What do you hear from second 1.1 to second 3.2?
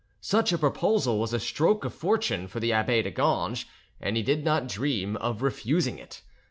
was a stroke of fortune for the abbe de